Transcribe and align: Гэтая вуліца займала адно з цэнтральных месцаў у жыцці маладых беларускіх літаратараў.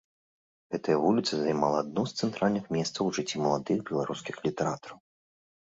Гэтая 0.75 0.95
вуліца 1.03 1.33
займала 1.41 1.77
адно 1.85 2.05
з 2.11 2.17
цэнтральных 2.25 2.65
месцаў 2.77 3.01
у 3.11 3.13
жыцці 3.19 3.37
маладых 3.45 3.77
беларускіх 3.91 4.35
літаратараў. 4.49 4.97